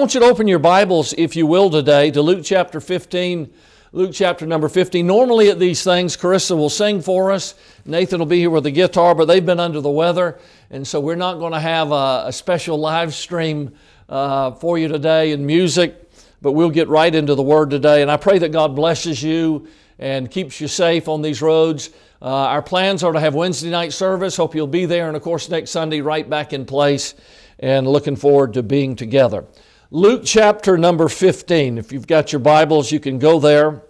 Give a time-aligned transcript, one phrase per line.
[0.00, 3.52] I want you to open your Bibles, if you will, today to Luke chapter 15.
[3.90, 5.04] Luke chapter number 15.
[5.04, 7.56] Normally at these things, Carissa will sing for us.
[7.84, 10.38] Nathan will be here with the guitar, but they've been under the weather,
[10.70, 13.74] and so we're not going to have a, a special live stream
[14.08, 16.08] uh, for you today in music,
[16.40, 18.00] but we'll get right into the Word today.
[18.00, 19.66] And I pray that God blesses you
[19.98, 21.90] and keeps you safe on these roads.
[22.22, 24.36] Uh, our plans are to have Wednesday night service.
[24.36, 27.16] Hope you'll be there, and of course, next Sunday, right back in place,
[27.58, 29.44] and looking forward to being together.
[29.90, 31.78] Luke chapter number 15.
[31.78, 33.84] If you've got your Bibles, you can go there.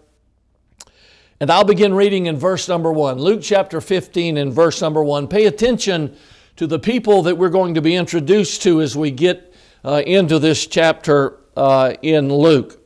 [1.40, 3.18] And I'll begin reading in verse number 1.
[3.18, 5.26] Luke chapter 15 and verse number 1.
[5.26, 6.16] Pay attention
[6.54, 9.52] to the people that we're going to be introduced to as we get
[9.84, 12.80] uh, into this chapter uh, in Luke.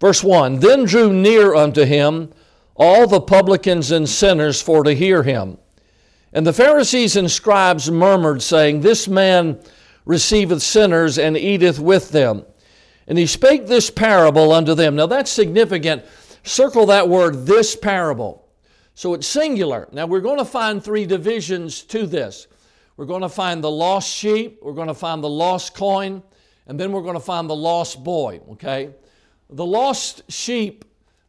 [0.00, 2.32] Verse 1 Then drew near unto him
[2.76, 5.58] all the publicans and sinners for to hear him.
[6.32, 9.60] And the Pharisees and scribes murmured, saying, This man
[10.08, 12.42] receiveth sinners and eateth with them.
[13.06, 14.96] And he spake this parable unto them.
[14.96, 16.04] Now that's significant.
[16.42, 18.48] Circle that word, this parable.
[18.94, 19.86] So it's singular.
[19.92, 22.48] Now we're going to find three divisions to this.
[22.96, 26.22] We're going to find the lost sheep, we're going to find the lost coin,
[26.66, 28.94] and then we're going to find the lost boy, okay?
[29.50, 30.84] The lost sheep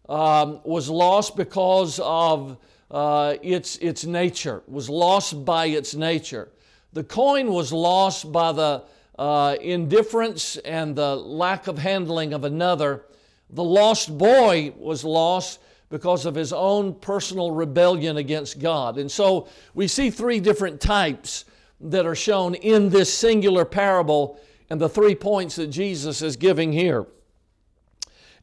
[0.08, 2.58] um, was lost because of
[2.90, 6.50] uh, its, its nature, was lost by its nature.
[6.94, 8.84] The coin was lost by the
[9.18, 13.04] uh, indifference and the lack of handling of another.
[13.52, 18.98] The lost boy was lost because of his own personal rebellion against God.
[18.98, 21.46] And so we see three different types
[21.82, 26.72] that are shown in this singular parable and the three points that Jesus is giving
[26.72, 27.06] here.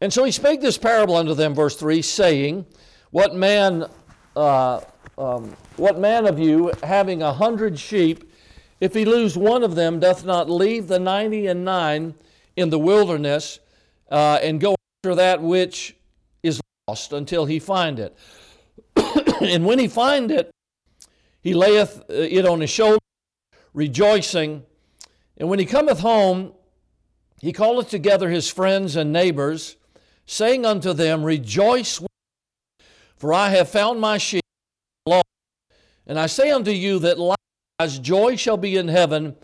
[0.00, 2.66] And so he spake this parable unto them, verse 3, saying,
[3.10, 3.86] What man,
[4.34, 4.80] uh,
[5.16, 8.30] um, what man of you, having a hundred sheep,
[8.80, 12.14] if he lose one of them, doth not leave the ninety and nine
[12.56, 13.60] in the wilderness
[14.10, 15.96] uh, and go after that which
[16.42, 18.16] is lost until he find it.
[19.40, 20.50] and when he find it,
[21.40, 22.98] he layeth uh, it on his shoulder,
[23.72, 24.64] rejoicing.
[25.36, 26.52] And when he cometh home,
[27.40, 29.76] he calleth together his friends and neighbors,
[30.24, 32.00] saying unto them, Rejoice,
[33.16, 34.42] for I have found my sheep
[35.04, 35.24] lost.
[36.06, 37.18] And I say unto you that
[37.78, 39.36] as joy shall be in heaven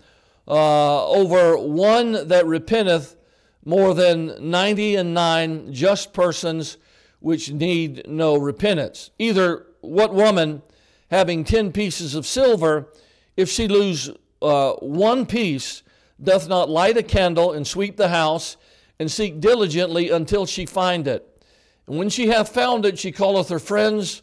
[0.49, 3.17] uh, over one that repenteth
[3.65, 6.79] more than ninety and nine just persons
[7.21, 9.11] which need no repentance.
[9.19, 10.63] Either what woman
[11.11, 12.89] having ten pieces of silver,
[13.37, 14.11] if she lose
[14.41, 15.83] uh, one piece,
[16.21, 18.57] doth not light a candle and sweep the house
[18.99, 21.45] and seek diligently until she find it.
[21.87, 24.23] And when she hath found it, she calleth her friends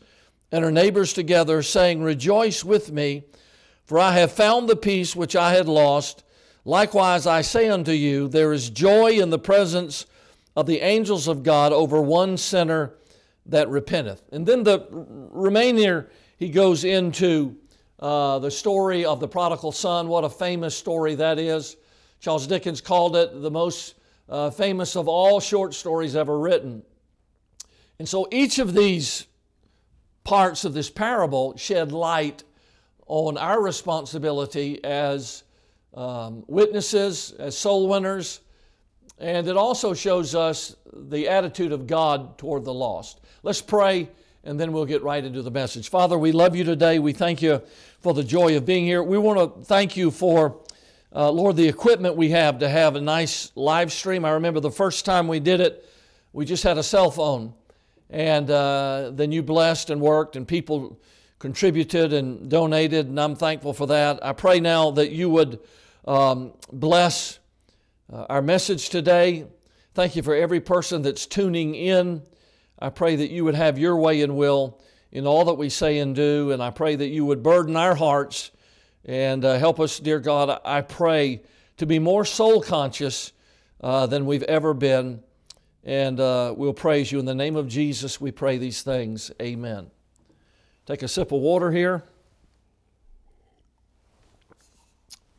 [0.51, 3.23] and her neighbors together, saying, Rejoice with me
[3.89, 6.23] for I have found the piece which I had lost.
[6.63, 10.05] Likewise, I say unto you, there is joy in the presence
[10.55, 12.93] of the angels of God over one sinner
[13.47, 14.21] that repenteth.
[14.31, 17.57] And then the remainder, he goes into
[17.97, 20.07] uh, the story of the prodigal son.
[20.07, 21.75] What a famous story that is.
[22.19, 23.95] Charles Dickens called it the most
[24.29, 26.83] uh, famous of all short stories ever written.
[27.97, 29.25] And so each of these
[30.23, 32.43] parts of this parable shed light
[33.09, 35.43] on our responsibility as
[35.93, 38.39] um, witnesses, as soul winners,
[39.17, 43.19] and it also shows us the attitude of God toward the lost.
[43.43, 44.09] Let's pray
[44.43, 45.89] and then we'll get right into the message.
[45.89, 46.99] Father, we love you today.
[46.99, 47.61] We thank you
[47.99, 49.03] for the joy of being here.
[49.03, 50.57] We want to thank you for,
[51.13, 54.23] uh, Lord, the equipment we have to have a nice live stream.
[54.23, 55.85] I remember the first time we did it,
[56.31, 57.53] we just had a cell phone.
[58.09, 60.99] And uh, then you blessed and worked, and people
[61.39, 64.23] contributed and donated, and I'm thankful for that.
[64.23, 65.59] I pray now that you would
[66.05, 67.39] um, bless
[68.11, 69.47] uh, our message today.
[69.93, 72.21] Thank you for every person that's tuning in.
[72.77, 74.79] I pray that you would have your way and will
[75.11, 77.95] in all that we say and do, and I pray that you would burden our
[77.95, 78.51] hearts
[79.05, 80.59] and uh, help us, dear God.
[80.63, 81.41] I pray
[81.77, 83.31] to be more soul conscious
[83.81, 85.23] uh, than we've ever been.
[85.83, 87.19] And uh, we'll praise you.
[87.19, 89.31] In the name of Jesus, we pray these things.
[89.41, 89.89] Amen.
[90.89, 92.01] Take a sip of water here.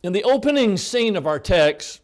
[0.04, 2.00] In the opening scene of our text,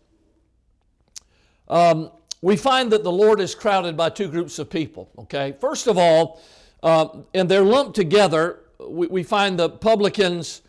[1.68, 2.10] um,
[2.42, 5.08] we find that the Lord is crowded by two groups of people.
[5.16, 6.42] Okay, first of all,
[6.82, 8.64] uh, and they're lumped together.
[8.80, 10.62] We, we find the publicans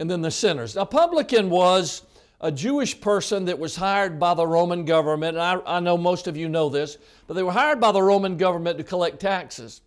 [0.00, 0.74] and then the sinners.
[0.74, 2.02] Now, publican was
[2.40, 5.36] a Jewish person that was hired by the Roman government.
[5.36, 6.98] And I, I know most of you know this,
[7.28, 9.82] but they were hired by the Roman government to collect taxes.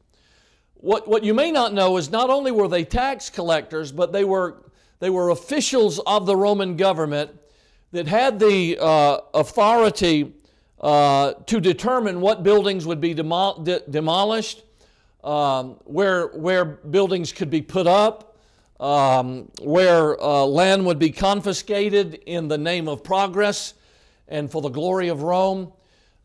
[0.81, 4.23] What, what you may not know is not only were they tax collectors, but they
[4.23, 4.63] were,
[4.99, 7.31] they were officials of the Roman government
[7.91, 10.33] that had the uh, authority
[10.79, 14.63] uh, to determine what buildings would be de- demolished,
[15.21, 18.37] um, where, where buildings could be put up,
[18.79, 23.73] um, where uh, land would be confiscated in the name of progress
[24.29, 25.73] and for the glory of Rome.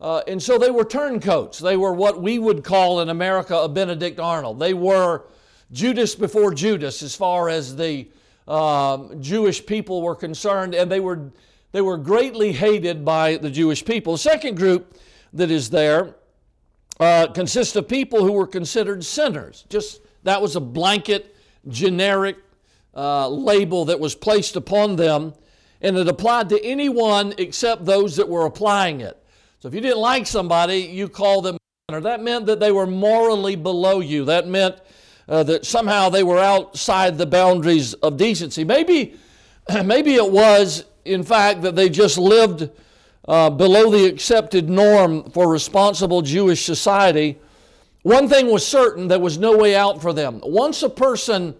[0.05, 1.57] Uh, and so they were turncoats.
[1.57, 4.59] They were what we would call in America a Benedict Arnold.
[4.59, 5.23] They were
[5.71, 8.07] Judas before Judas as far as the
[8.47, 11.31] um, Jewish people were concerned, and they were,
[11.71, 14.13] they were greatly hated by the Jewish people.
[14.13, 14.95] The second group
[15.33, 16.13] that is there
[16.99, 19.65] uh, consists of people who were considered sinners.
[19.69, 21.35] Just that was a blanket,
[21.67, 22.37] generic
[22.95, 25.33] uh, label that was placed upon them,
[25.81, 29.19] and it applied to anyone except those that were applying it.
[29.65, 31.57] So if you didn't like somebody, you called them.
[31.87, 34.23] That meant that they were morally below you.
[34.25, 34.75] That meant
[35.27, 38.63] uh, that somehow they were outside the boundaries of decency.
[38.63, 39.15] Maybe,
[39.83, 42.69] maybe it was, in fact, that they just lived
[43.27, 47.39] uh, below the accepted norm for responsible Jewish society.
[48.03, 50.41] One thing was certain there was no way out for them.
[50.43, 51.55] Once a person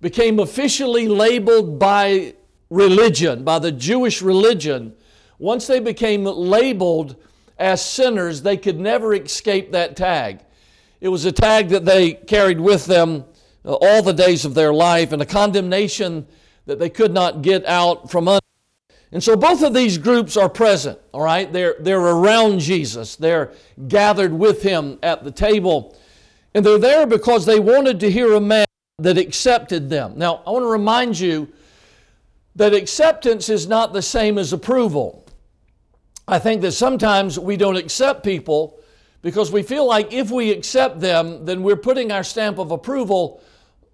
[0.00, 2.34] became officially labeled by
[2.68, 4.96] religion, by the Jewish religion,
[5.38, 7.14] once they became labeled
[7.58, 10.40] as sinners, they could never escape that tag.
[11.00, 13.24] It was a tag that they carried with them
[13.64, 16.26] uh, all the days of their life and a condemnation
[16.66, 18.40] that they could not get out from under.
[19.12, 21.52] And so both of these groups are present, all right?
[21.52, 23.52] They're, they're around Jesus, they're
[23.86, 25.96] gathered with him at the table.
[26.52, 28.66] And they're there because they wanted to hear a man
[28.98, 30.14] that accepted them.
[30.16, 31.48] Now, I want to remind you
[32.56, 35.23] that acceptance is not the same as approval.
[36.26, 38.80] I think that sometimes we don't accept people
[39.20, 43.42] because we feel like if we accept them, then we're putting our stamp of approval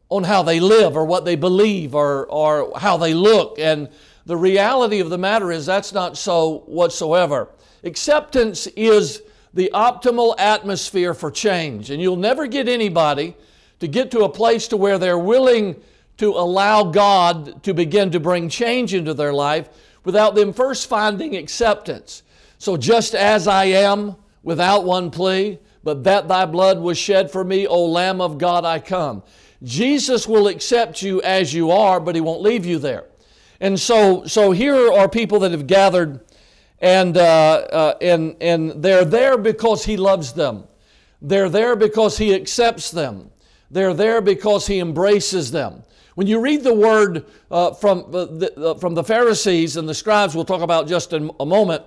[0.08, 3.58] on how they live or what they believe or, or how they look.
[3.58, 3.88] And
[4.26, 7.48] the reality of the matter is that's not so whatsoever.
[7.84, 9.22] Acceptance is
[9.54, 11.90] the optimal atmosphere for change.
[11.90, 13.36] And you'll never get anybody
[13.80, 15.80] to get to a place to where they're willing
[16.18, 19.68] to allow God to begin to bring change into their life
[20.04, 22.22] without them first finding acceptance.
[22.58, 27.44] So, just as I am, without one plea, but that thy blood was shed for
[27.44, 29.22] me, O Lamb of God, I come.
[29.62, 33.06] Jesus will accept you as you are, but he won't leave you there.
[33.60, 36.20] And so, so here are people that have gathered,
[36.78, 40.64] and, uh, uh, and, and they're there because he loves them.
[41.20, 43.30] They're there because he accepts them.
[43.70, 45.82] They're there because he embraces them.
[46.20, 50.34] When you read the word uh, from, the, uh, from the Pharisees and the scribes,
[50.34, 51.82] we'll talk about just in a moment,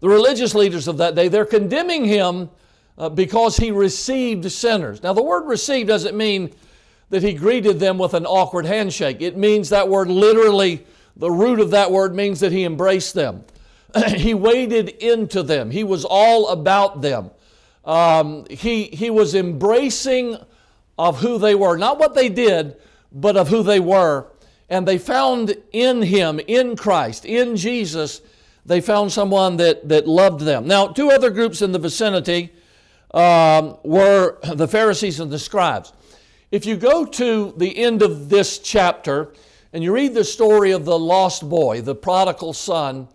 [0.00, 2.48] the religious leaders of that day, they're condemning him
[2.96, 5.02] uh, because he received sinners.
[5.02, 6.54] Now, the word received doesn't mean
[7.10, 9.20] that he greeted them with an awkward handshake.
[9.20, 13.44] It means that word literally, the root of that word means that he embraced them.
[14.16, 15.70] he waded into them.
[15.70, 17.32] He was all about them.
[17.84, 20.38] Um, he, he was embracing
[20.98, 22.76] of who they were, not what they did,
[23.14, 24.26] but of who they were.
[24.68, 28.20] And they found in him, in Christ, in Jesus,
[28.66, 30.66] they found someone that, that loved them.
[30.66, 32.50] Now, two other groups in the vicinity
[33.12, 35.92] um, were the Pharisees and the scribes.
[36.50, 39.32] If you go to the end of this chapter
[39.72, 43.08] and you read the story of the lost boy, the prodigal son,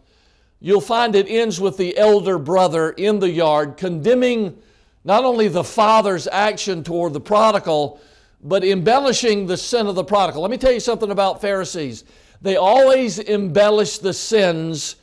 [0.59, 4.61] you'll find it ends with the elder brother in the yard condemning
[5.03, 7.99] not only the father's action toward the prodigal,
[8.41, 10.41] but embellishing the sin of the prodigal.
[10.41, 12.05] Let me tell you something about Pharisees.
[12.41, 14.95] They always embellish the sins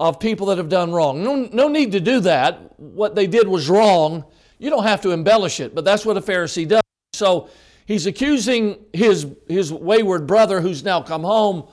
[0.00, 1.22] of people that have done wrong.
[1.22, 2.78] No, no need to do that.
[2.80, 4.24] What they did was wrong.
[4.58, 6.82] You don't have to embellish it, but that's what a Pharisee does.
[7.12, 7.48] So
[7.86, 11.68] he's accusing his, his wayward brother who's now come home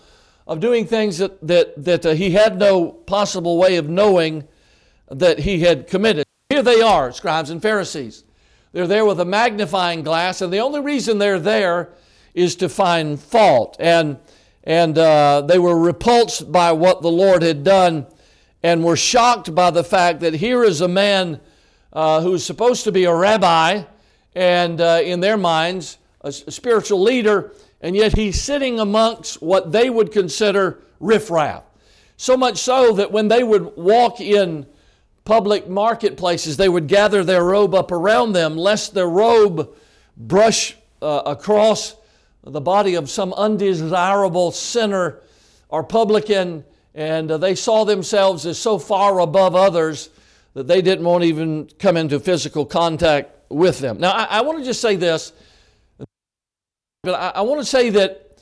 [0.45, 4.47] of doing things that, that, that uh, he had no possible way of knowing
[5.09, 6.25] that he had committed.
[6.49, 8.23] Here they are, scribes and Pharisees.
[8.73, 11.89] They're there with a magnifying glass, and the only reason they're there
[12.33, 13.75] is to find fault.
[13.79, 14.17] And
[14.63, 18.05] and uh, they were repulsed by what the Lord had done
[18.63, 21.39] and were shocked by the fact that here is a man
[21.93, 23.83] uh, who's supposed to be a rabbi
[24.35, 29.89] and, uh, in their minds, a spiritual leader, and yet he's sitting amongst what they
[29.89, 31.63] would consider riffraff.
[32.17, 34.67] So much so that when they would walk in
[35.23, 39.73] public marketplaces, they would gather their robe up around them, lest their robe
[40.17, 41.95] brush uh, across
[42.43, 45.19] the body of some undesirable sinner
[45.69, 46.63] or publican,
[46.95, 50.09] and uh, they saw themselves as so far above others
[50.53, 53.99] that they didn't want to even come into physical contact with them.
[53.99, 55.33] Now, I, I want to just say this,
[57.03, 58.39] but I, I want to say that,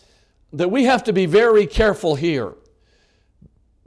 [0.53, 2.55] that we have to be very careful here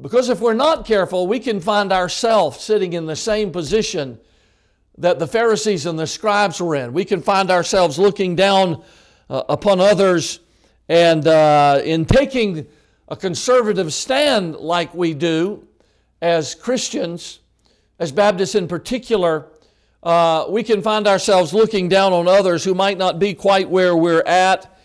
[0.02, 4.18] Because if we're not careful, we can find ourselves sitting in the same position
[4.98, 6.92] that the Pharisees and the scribes were in.
[6.92, 8.82] We can find ourselves looking down
[9.30, 10.40] uh, upon others
[10.88, 12.66] and uh, in taking
[13.06, 15.68] a conservative stand like we do
[16.20, 17.38] as Christians,
[18.00, 19.46] as Baptists in particular,
[20.02, 23.94] uh, we can find ourselves looking down on others who might not be quite where
[23.94, 24.76] we're at,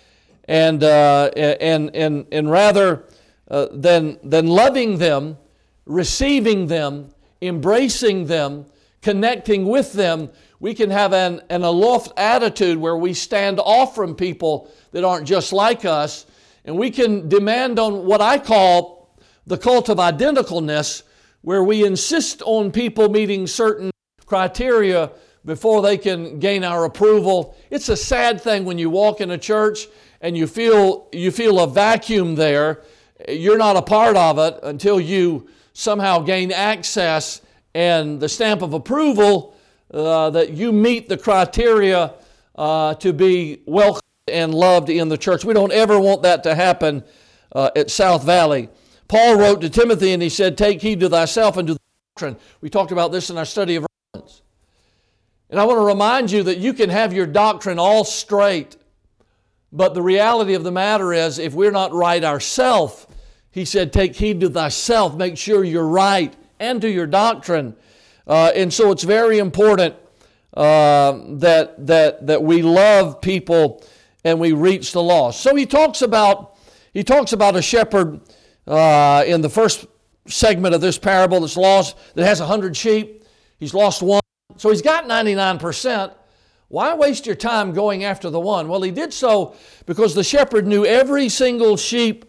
[0.48, 3.04] and, uh, and, and, and rather
[3.50, 5.38] uh, than, than loving them,
[5.86, 7.10] receiving them,
[7.42, 8.66] embracing them,
[9.02, 14.16] connecting with them, we can have an, an aloft attitude where we stand off from
[14.16, 16.26] people that aren't just like us,
[16.66, 21.04] and we can demand on what I call the cult of identicalness,
[21.42, 23.92] where we insist on people meeting certain
[24.26, 25.12] criteria
[25.46, 27.56] before they can gain our approval.
[27.70, 29.88] It's a sad thing when you walk in a church
[30.20, 32.82] and you feel, you feel a vacuum there.
[33.28, 37.42] You're not a part of it until you somehow gain access
[37.74, 39.56] and the stamp of approval
[39.94, 42.14] uh, that you meet the criteria
[42.56, 45.46] uh, to be welcomed and loved in the church.
[45.46, 47.04] We don't ever want that to happen
[47.54, 48.70] uh, at South Valley.
[49.08, 51.80] Paul wrote to Timothy and he said, Take heed to thyself and to the
[52.16, 52.38] doctrine.
[52.62, 54.42] We talked about this in our study of Romans.
[55.50, 58.77] And I want to remind you that you can have your doctrine all straight,
[59.72, 63.06] but the reality of the matter is, if we're not right ourselves,
[63.52, 67.76] he said, Take heed to thyself, make sure you're right, and to your doctrine.
[68.26, 69.96] Uh, and so it's very important
[70.54, 73.84] uh, that, that, that we love people
[74.24, 75.42] and we reach the lost.
[75.42, 76.58] So he talks about,
[76.94, 78.22] he talks about a shepherd
[78.66, 79.86] uh, in the first
[80.28, 83.24] segment of this parable that's lost, that has 100 sheep.
[83.60, 84.22] He's lost one.
[84.58, 86.14] So he's got 99%.
[86.70, 88.68] Why waste your time going after the one?
[88.68, 89.56] Well, he did so
[89.86, 92.26] because the shepherd knew every single sheep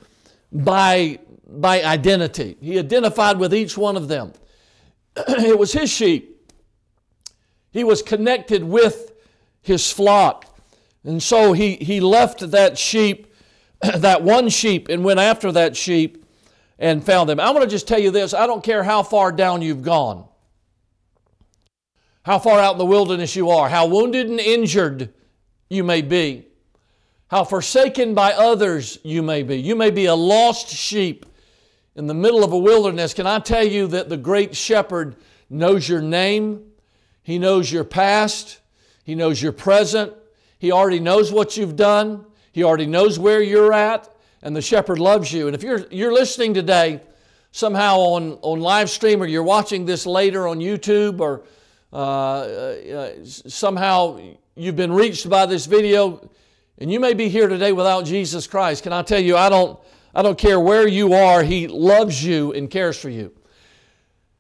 [0.53, 2.57] by, by identity.
[2.61, 4.33] He identified with each one of them.
[5.17, 6.51] it was his sheep.
[7.71, 9.13] He was connected with
[9.61, 10.45] his flock.
[11.05, 13.33] And so he, he left that sheep,
[13.83, 16.25] that one sheep, and went after that sheep
[16.79, 17.41] and found them.
[17.41, 20.27] I want to just tell you this I don't care how far down you've gone,
[22.29, 25.15] how far out in the wilderness you are, how wounded and injured
[25.71, 26.45] you may be,
[27.29, 29.57] how forsaken by others you may be.
[29.57, 31.25] You may be a lost sheep
[31.97, 33.15] in the middle of a wilderness.
[33.15, 35.17] Can I tell you that the great shepherd
[35.49, 36.71] knows your name?
[37.23, 38.61] He knows your past.
[39.05, 40.13] He knows your present.
[40.59, 42.27] He already knows what you've done.
[42.53, 44.07] He already knows where you're at
[44.43, 45.47] and the shepherd loves you.
[45.47, 47.01] And if you're, you're listening today
[47.53, 51.45] somehow on, on live stream or you're watching this later on YouTube or
[51.93, 54.21] uh, uh, somehow
[54.55, 56.29] you've been reached by this video
[56.79, 59.79] and you may be here today without Jesus Christ, can I tell you, I don't,
[60.15, 63.33] I don't care where you are, He loves you and cares for you.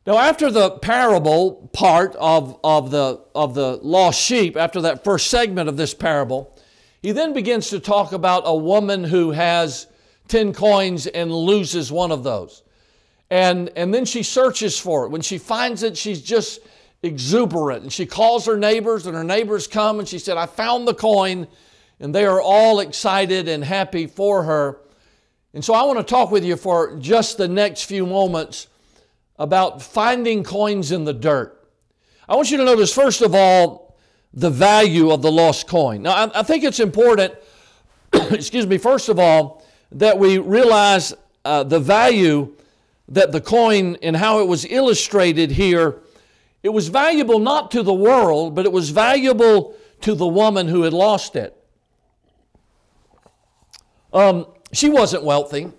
[0.07, 5.29] Now, after the parable part of, of, the, of the lost sheep, after that first
[5.29, 6.57] segment of this parable,
[7.03, 9.87] he then begins to talk about a woman who has
[10.29, 12.63] 10 coins and loses one of those.
[13.31, 15.11] And, and then she searches for it.
[15.11, 16.61] When she finds it, she's just
[17.03, 17.83] exuberant.
[17.83, 20.95] And she calls her neighbors, and her neighbors come and she said, I found the
[20.95, 21.47] coin.
[22.01, 24.81] And they are all excited and happy for her.
[25.55, 28.69] And so I want to talk with you for just the next few moments
[29.39, 31.55] about finding coins in the dirt.
[32.29, 33.97] I want you to notice, first of all,
[34.35, 36.03] the value of the lost coin.
[36.03, 37.35] Now, I, I think it's important,
[38.13, 41.15] excuse me, first of all, that we realize
[41.45, 42.55] uh, the value
[43.09, 46.01] that the coin and how it was illustrated here.
[46.63, 50.83] It was valuable not to the world, but it was valuable to the woman who
[50.83, 51.57] had lost it.
[54.13, 55.71] Um, she wasn't wealthy.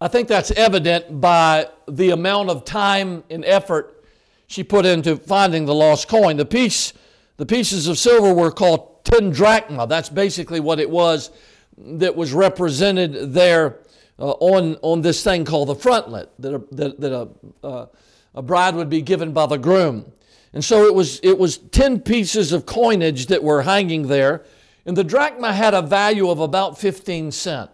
[0.00, 4.04] I think that's evident by the amount of time and effort
[4.46, 6.36] she put into finding the lost coin.
[6.36, 6.92] The piece,
[7.36, 9.86] the pieces of silver were called ten drachma.
[9.86, 11.30] That's basically what it was
[11.76, 13.80] that was represented there
[14.18, 17.28] uh, on, on this thing called the frontlet that a, that, that a,
[17.66, 17.86] uh,
[18.34, 20.10] a bride would be given by the groom.
[20.52, 24.44] And so it was, it was 10 pieces of coinage that were hanging there,
[24.86, 27.72] and the drachma had a value of about 15 cents.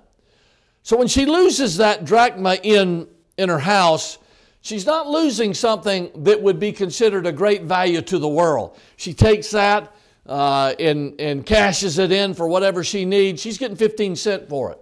[0.82, 4.18] So when she loses that drachma in, in her house,
[4.62, 8.78] She's not losing something that would be considered a great value to the world.
[8.96, 9.94] She takes that
[10.26, 13.40] uh, and, and cashes it in for whatever she needs.
[13.40, 14.78] She's getting 15 cents for it.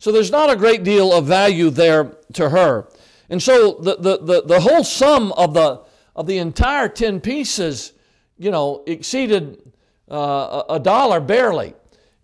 [0.00, 2.88] So there's not a great deal of value there to her.
[3.30, 5.82] And so the, the, the, the whole sum of the,
[6.14, 7.92] of the entire 10 pieces,
[8.38, 9.72] you know, exceeded
[10.10, 11.74] uh, a dollar barely.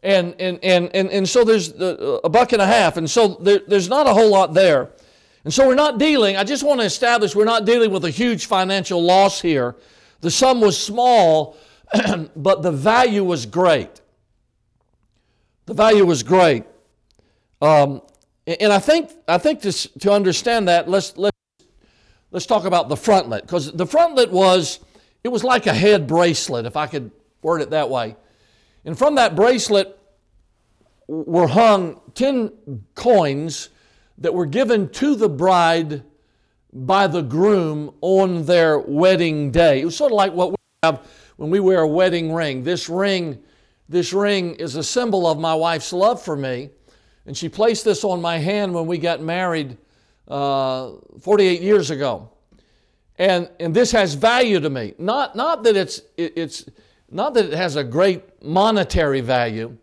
[0.02, 2.97] And, and, and, and, and so there's a buck and a half.
[2.97, 4.90] And so there, there's not a whole lot there.
[5.45, 8.11] And so we're not dealing, I just want to establish we're not dealing with a
[8.11, 9.76] huge financial loss here.
[10.21, 11.57] The sum was small,
[12.37, 14.00] but the value was great.
[15.64, 16.64] The value was great.
[17.62, 18.02] Um,
[18.59, 21.37] and I think, I think to, to understand that, let's, let's,
[22.30, 23.42] let's talk about the frontlet.
[23.42, 24.80] Because the frontlet was,
[25.23, 27.11] it was like a head bracelet, if I could
[27.42, 28.16] word it that way.
[28.85, 29.99] And from that bracelet
[31.07, 33.69] were hung 10 coins
[34.19, 36.02] that were given to the bride
[36.73, 39.80] by the groom on their wedding day.
[39.80, 42.62] It was sort of like what we have when we wear a wedding ring.
[42.62, 43.42] This ring,
[43.88, 46.71] this ring is a symbol of my wife's love for me.
[47.27, 49.77] And she placed this on my hand when we got married
[50.29, 52.31] uh, 48 years ago.
[53.19, 54.95] And, and this has value to me.
[54.99, 56.65] Not, not that it's, it, it's
[57.11, 59.77] not that it has a great monetary value,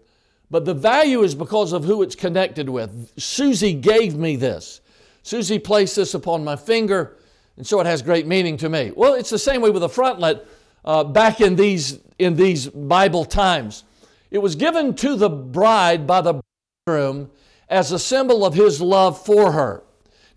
[0.49, 3.11] but the value is because of who it's connected with.
[3.17, 4.81] Susie gave me this.
[5.21, 7.17] Susie placed this upon my finger,
[7.57, 8.91] and so it has great meaning to me.
[8.95, 10.45] Well, it's the same way with a frontlet
[10.85, 13.83] uh, back in these, in these Bible times.
[14.31, 16.41] It was given to the bride by the
[16.87, 17.29] bridegroom
[17.67, 19.83] as a symbol of his love for her.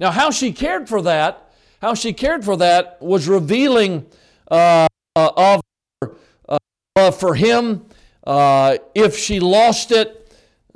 [0.00, 4.06] Now, how she cared for that, how she cared for that was revealing
[4.50, 5.60] uh, uh, of
[6.02, 6.12] her
[6.48, 6.58] uh,
[6.98, 7.86] love for him
[8.26, 10.16] uh, if she lost it,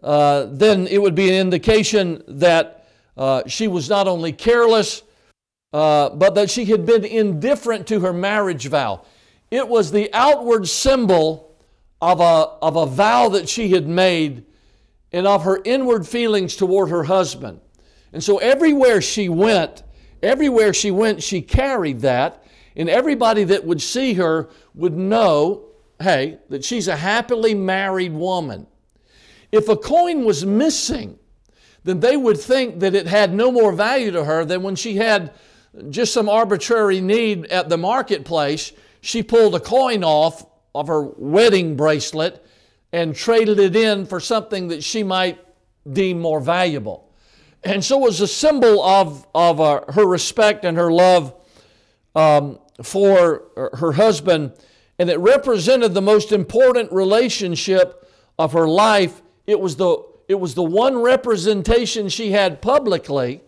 [0.03, 5.03] uh, then it would be an indication that uh, she was not only careless,
[5.73, 9.05] but that she had been indifferent to her marriage vow.
[9.51, 11.57] It was the outward symbol
[12.01, 14.45] of a, of a vow that she had made
[15.15, 17.61] and of her inward feelings toward her husband.
[18.13, 19.85] And so everywhere she went,
[20.21, 22.43] everywhere she went, she carried that,
[22.75, 25.67] and everybody that would see her would know
[26.03, 28.67] hey, that she's a happily married woman.
[29.53, 31.19] If a coin was missing,
[31.85, 34.97] then they would think that it had no more value to her than when she
[34.97, 35.33] had
[35.91, 38.73] just some arbitrary need at the marketplace.
[39.01, 40.45] She pulled a coin off
[40.75, 42.45] of her wedding bracelet
[42.95, 45.39] and traded it in for something that she might
[45.93, 47.13] deem more valuable.
[47.65, 51.35] And so it was a symbol of, of uh, her respect and her love
[52.15, 53.43] um, for
[53.75, 54.53] her husband
[54.99, 59.23] and it represented the most important relationship of her life.
[59.45, 63.43] It was the, it was the one representation she had publicly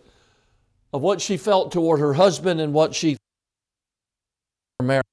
[0.91, 3.15] of what she felt toward her husband and what she
[4.83, 5.03] married.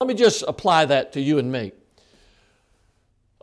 [0.00, 1.72] Let me just apply that to you and me.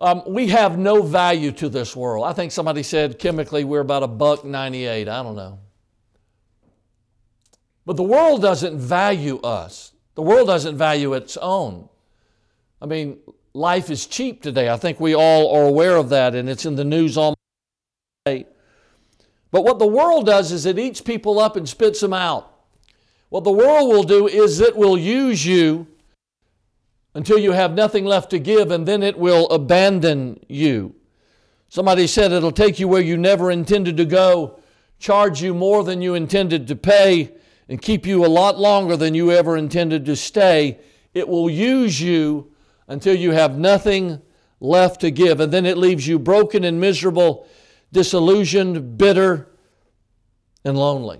[0.01, 2.25] Um, we have no value to this world.
[2.25, 5.09] I think somebody said chemically we're about a buck 98.
[5.09, 5.59] I don't know.
[7.85, 9.91] But the world doesn't value us.
[10.15, 11.89] The world doesn't value its own.
[12.81, 13.17] I mean,
[13.53, 14.69] life is cheap today.
[14.69, 17.35] I think we all are aware of that, and it's in the news all
[18.25, 18.45] day.
[19.51, 22.53] But what the world does is it eats people up and spits them out.
[23.29, 25.87] What the world will do is it will use you
[27.13, 30.95] until you have nothing left to give, and then it will abandon you.
[31.69, 34.59] Somebody said it'll take you where you never intended to go,
[34.99, 37.33] charge you more than you intended to pay,
[37.67, 40.79] and keep you a lot longer than you ever intended to stay.
[41.13, 42.51] It will use you
[42.87, 44.21] until you have nothing
[44.59, 45.39] left to give.
[45.39, 47.47] And then it leaves you broken and miserable,
[47.91, 49.49] disillusioned, bitter,
[50.65, 51.19] and lonely.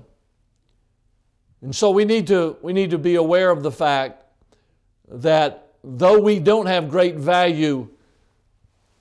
[1.62, 4.24] And so we need to, we need to be aware of the fact
[5.08, 7.90] that though we don't have great value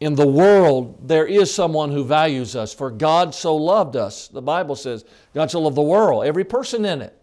[0.00, 2.72] in the world, there is someone who values us.
[2.72, 6.84] For God so loved us, the Bible says, God so loved the world, every person
[6.84, 7.18] in it,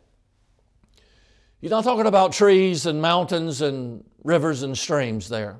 [1.61, 5.57] He's not talking about trees and mountains and rivers and streams there.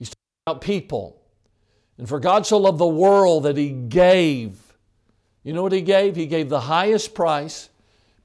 [0.00, 1.22] He's talking about people.
[1.96, 4.58] And for God so loved the world that He gave.
[5.44, 6.16] You know what He gave?
[6.16, 7.68] He gave the highest price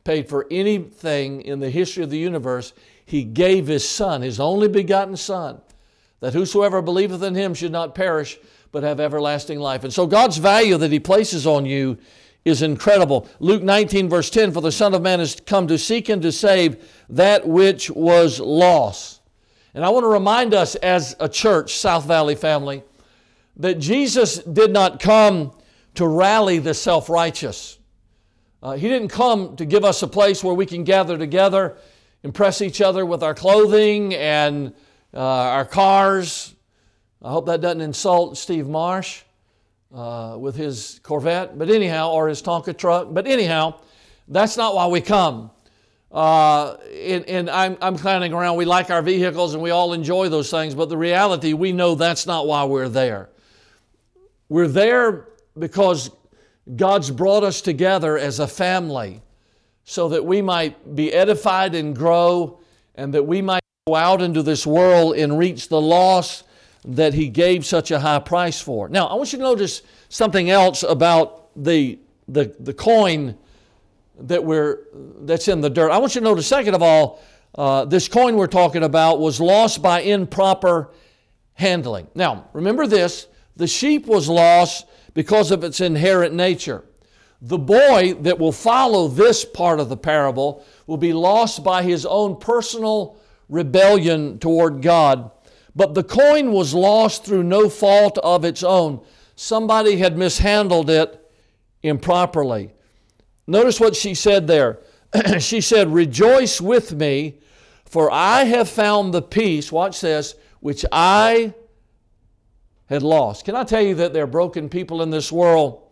[0.04, 2.74] paid for anything in the history of the universe.
[3.12, 5.60] He gave His Son, His only begotten Son,
[6.22, 8.40] that whosoever believeth in Him should not perish,
[8.72, 9.84] but have everlasting life.
[9.84, 11.98] And so God's value that He places on you
[12.46, 13.28] is incredible.
[13.42, 16.32] Luke 19, verse 10 For the Son of Man has come to seek and to
[16.32, 19.20] save that which was lost.
[19.74, 22.82] And I want to remind us as a church, South Valley family,
[23.58, 25.52] that Jesus did not come
[25.96, 27.78] to rally the self righteous.
[28.64, 31.76] Uh, he didn't come to give us a place where we can gather together,
[32.24, 34.74] impress each other with our clothing and
[35.14, 36.56] uh, our cars.
[37.22, 39.24] I hope that doesn't insult Steve Marsh
[39.94, 43.08] uh, with his Corvette, but anyhow, or his Tonka truck.
[43.12, 43.80] But anyhow,
[44.28, 45.52] that's not why we come.
[46.12, 48.58] Uh, and, and I'm, I'm clowning around.
[48.58, 51.96] We like our vehicles and we all enjoy those things, but the reality, we know
[51.96, 53.30] that's not why we're there.
[54.50, 56.12] We're there because
[56.76, 59.22] God's brought us together as a family
[59.84, 62.60] so that we might be edified and grow
[62.96, 66.44] and that we might go out into this world and reach the lost
[66.86, 68.90] that He gave such a high price for.
[68.90, 73.38] Now, I want you to notice something else about the, the, the coin
[74.20, 74.80] that we're,
[75.22, 75.92] that's in the dirt.
[75.92, 77.22] I want you to notice, second of all,
[77.56, 80.92] uh, this coin we're talking about was lost by improper
[81.54, 82.08] handling.
[82.16, 86.84] Now, remember this the sheep was lost because of its inherent nature.
[87.42, 92.06] The boy that will follow this part of the parable will be lost by his
[92.06, 93.18] own personal
[93.50, 95.32] rebellion toward God.
[95.76, 99.04] But the coin was lost through no fault of its own.
[99.36, 101.18] Somebody had mishandled it
[101.82, 102.74] improperly.
[103.48, 104.80] Notice what she said there.
[105.40, 107.40] she said, Rejoice with me,
[107.86, 111.54] for I have found the piece, watch this, which I
[112.86, 113.46] had lost.
[113.46, 115.91] Can I tell you that there are broken people in this world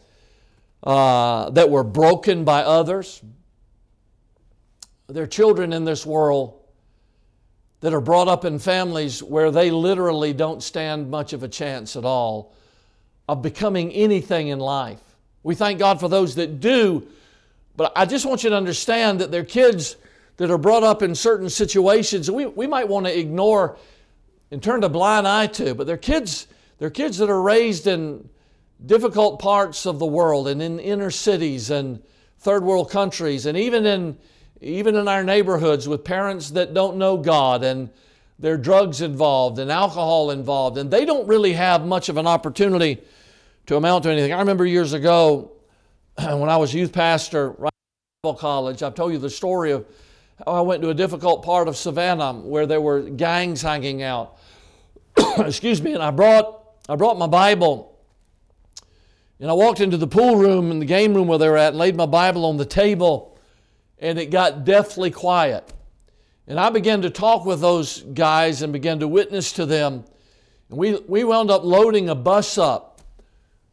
[0.83, 3.21] uh, that were broken by others?
[5.07, 6.59] There are children in this world
[7.81, 11.95] that are brought up in families where they literally don't stand much of a chance
[11.95, 12.53] at all
[13.27, 15.01] of becoming anything in life.
[15.43, 17.07] We thank God for those that do,
[17.75, 19.95] but I just want you to understand that there are kids
[20.37, 23.77] that are brought up in certain situations we, we might want to ignore
[24.51, 26.47] and turn a blind eye to, but they're kids
[26.79, 28.29] they're kids that are raised in
[28.85, 32.01] difficult parts of the world and in inner cities and
[32.39, 34.17] third world countries and even in
[34.61, 37.89] even in our neighborhoods with parents that don't know God and
[38.39, 42.27] there are drugs involved and alcohol involved and they don't really have much of an
[42.27, 42.99] opportunity
[43.65, 44.33] to amount to anything.
[44.33, 45.51] I remember years ago
[46.17, 47.71] when I was youth pastor right
[48.23, 49.85] at college, I've told you the story of
[50.45, 54.37] how I went to a difficult part of Savannah where there were gangs hanging out.
[55.37, 57.88] Excuse me, and I brought I brought my Bible
[59.39, 61.69] and I walked into the pool room and the game room where they were at
[61.69, 63.37] and laid my Bible on the table
[63.97, 65.71] and it got deathly quiet.
[66.47, 70.03] And I began to talk with those guys and began to witness to them.
[70.69, 73.01] And we, we wound up loading a bus up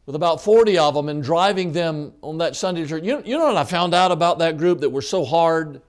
[0.05, 3.03] with about 40 of them and driving them on that Sunday church.
[3.03, 5.81] You, you know what I found out about that group that were so hard,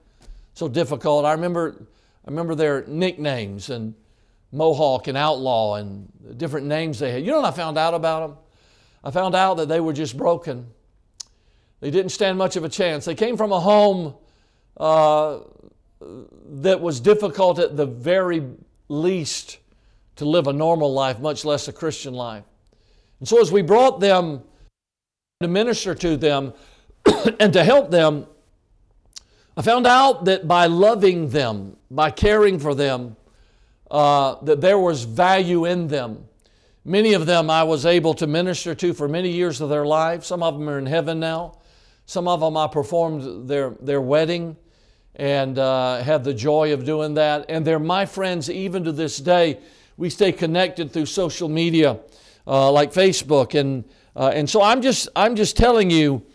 [0.55, 1.25] so difficult?
[1.25, 1.85] I remember,
[2.25, 3.93] I remember their nicknames and
[4.51, 7.23] Mohawk and Outlaw and different names they had.
[7.23, 8.37] You know what I found out about them?
[9.03, 10.67] I found out that they were just broken.
[11.79, 13.05] They didn't stand much of a chance.
[13.05, 14.15] They came from a home
[14.77, 15.39] uh,
[16.61, 18.43] that was difficult at the very
[18.89, 19.59] least
[20.17, 22.43] to live a normal life, much less a Christian life.
[23.19, 24.43] And so, as we brought them
[25.41, 26.53] to minister to them
[27.39, 28.27] and to help them,
[29.55, 33.17] I found out that by loving them, by caring for them,
[33.91, 36.28] uh, that there was value in them.
[36.85, 40.23] Many of them I was able to minister to for many years of their life.
[40.23, 41.57] Some of them are in heaven now.
[42.05, 44.55] Some of them I performed their, their wedding
[45.15, 47.45] and uh, had the joy of doing that.
[47.49, 49.59] And they're my friends even to this day.
[49.97, 51.99] We stay connected through social media
[52.47, 53.59] uh, like Facebook.
[53.59, 53.83] And,
[54.15, 56.25] uh, and so I'm just, I'm just telling you,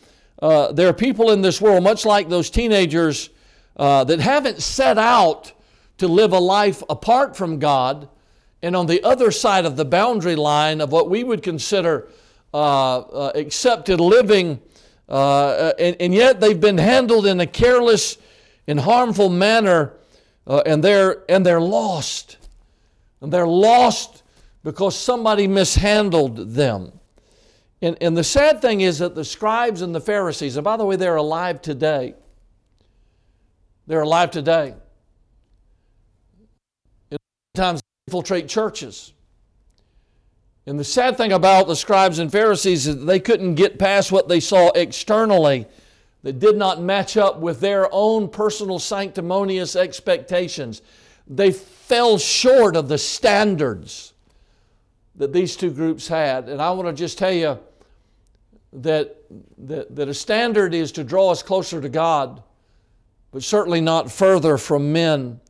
[0.42, 3.30] uh, there are people in this world, much like those teenagers,
[3.76, 5.52] uh, that haven't set out
[5.98, 8.08] to live a life apart from God
[8.64, 12.08] and on the other side of the boundary line of what we would consider
[12.54, 14.58] uh, uh, accepted living,
[15.08, 18.16] uh, and, and, yet they've been handled in a careless
[18.66, 19.92] and harmful manner,
[20.46, 22.38] uh, and, they're, and they're lost.
[23.20, 24.22] And they're lost
[24.62, 26.92] because somebody mishandled them.
[27.82, 30.86] And, and the sad thing is that the scribes and the Pharisees, and by the
[30.86, 32.14] way, they're alive today.
[33.86, 34.74] They're alive today
[37.54, 39.12] times infiltrate churches.
[40.66, 44.28] And the sad thing about the scribes and Pharisees is they couldn't get past what
[44.28, 45.66] they saw externally
[46.22, 50.82] that did not match up with their own personal sanctimonious expectations.
[51.26, 54.12] They fell short of the standards
[55.16, 56.48] that these two groups had.
[56.48, 57.58] And I want to just tell you
[58.74, 59.16] that,
[59.58, 62.42] that, that a standard is to draw us closer to God,
[63.32, 65.40] but certainly not further from men.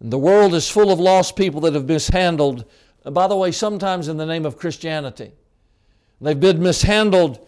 [0.00, 2.64] The world is full of lost people that have mishandled,
[3.04, 5.32] by the way, sometimes in the name of Christianity.
[6.20, 7.46] They've been mishandled,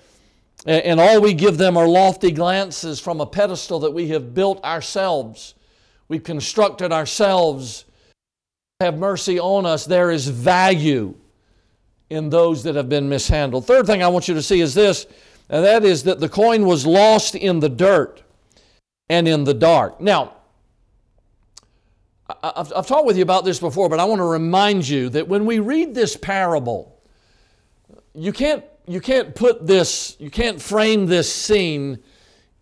[0.66, 4.62] and all we give them are lofty glances from a pedestal that we have built
[4.64, 5.54] ourselves.
[6.08, 7.84] We've constructed ourselves.
[8.80, 9.84] Have mercy on us.
[9.84, 11.14] There is value
[12.10, 13.66] in those that have been mishandled.
[13.66, 15.06] Third thing I want you to see is this,
[15.50, 18.22] and that is that the coin was lost in the dirt
[19.10, 20.00] and in the dark.
[20.00, 20.34] Now,
[22.28, 25.28] I've, I've talked with you about this before, but I want to remind you that
[25.28, 27.00] when we read this parable,
[28.14, 31.98] you can't you can't put this, you can't frame this scene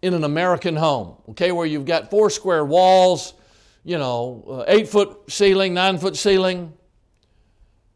[0.02, 3.34] in an American home, okay, where you've got four square walls,
[3.84, 6.72] you know, uh, eight foot ceiling, nine foot ceiling,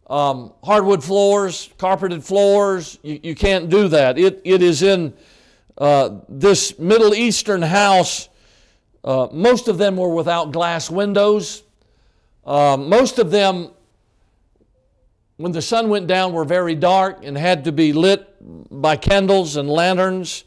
[0.07, 2.99] um, hardwood floors, carpeted floors.
[3.03, 4.17] You, you can't do that.
[4.17, 5.13] It, it is in
[5.77, 8.29] uh, this Middle Eastern house.
[9.03, 11.63] Uh, most of them were without glass windows.
[12.45, 13.71] Um, most of them,
[15.37, 18.27] when the sun went down, were very dark and had to be lit
[18.71, 20.45] by candles and lanterns.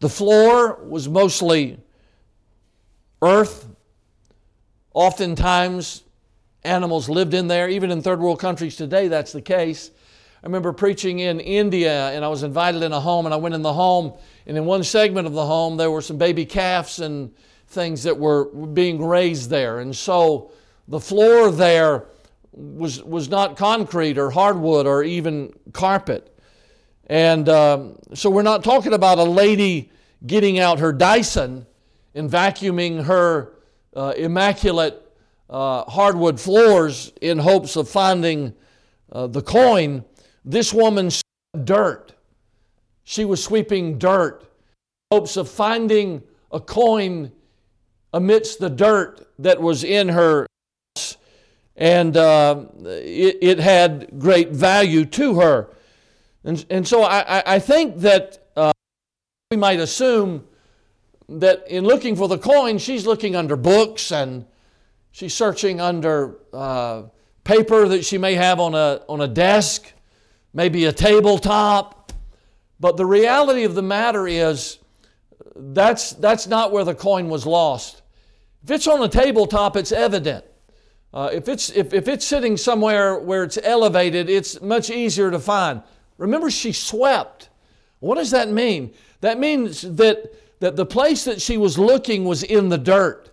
[0.00, 1.78] The floor was mostly
[3.22, 3.66] earth.
[4.94, 6.02] Oftentimes,
[6.64, 7.68] animals lived in there.
[7.68, 9.90] Even in third world countries today, that's the case.
[10.42, 13.54] I remember preaching in India and I was invited in a home and I went
[13.54, 14.14] in the home
[14.46, 17.34] and in one segment of the home there were some baby calves and
[17.70, 19.78] things that were being raised there.
[19.78, 20.50] And so
[20.88, 22.06] the floor there
[22.52, 26.36] was, was not concrete or hardwood or even carpet.
[27.06, 29.90] And um, so we're not talking about a lady
[30.26, 31.66] getting out her Dyson
[32.14, 33.54] and vacuuming her
[33.94, 35.00] uh, immaculate
[35.48, 38.54] uh, hardwood floors in hopes of finding
[39.12, 40.04] uh, the coin.
[40.44, 41.10] This woman
[41.64, 42.14] dirt.
[43.04, 47.32] She was sweeping dirt in hopes of finding a coin
[48.12, 50.46] amidst the dirt that was in her
[50.96, 51.16] house.
[51.76, 55.70] And uh, it, it, had great value to her.
[56.44, 58.72] And, and so I, I think that uh,
[59.50, 60.46] we might assume
[61.28, 64.44] that in looking for the coin, she's looking under books and
[65.12, 67.04] she's searching under uh,
[67.44, 69.92] paper that she may have on a, on a desk
[70.52, 72.12] maybe a tabletop.
[72.78, 74.78] But the reality of the matter is,
[75.54, 77.99] that's, that's not where the coin was lost.
[78.62, 80.44] If it's on a tabletop, it's evident.
[81.12, 85.38] Uh, if, it's, if, if it's sitting somewhere where it's elevated, it's much easier to
[85.38, 85.82] find.
[86.18, 87.48] Remember, she swept.
[87.98, 88.94] What does that mean?
[89.20, 93.30] That means that, that the place that she was looking was in the dirt.